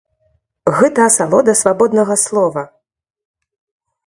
Гэта 0.79 0.99
асалода 1.09 1.55
свабоднага 1.61 2.15
слова! 2.25 2.65